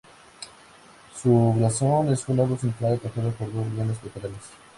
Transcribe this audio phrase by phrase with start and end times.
[1.15, 4.41] Su blasón es un árbol central atacado por dos leones laterales.